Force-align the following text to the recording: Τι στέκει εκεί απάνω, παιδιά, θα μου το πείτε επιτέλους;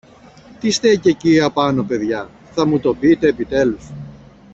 Τι 0.59 0.71
στέκει 0.71 1.09
εκεί 1.09 1.39
απάνω, 1.39 1.83
παιδιά, 1.83 2.29
θα 2.51 2.65
μου 2.65 2.79
το 2.79 2.93
πείτε 2.95 3.27
επιτέλους; 3.27 3.91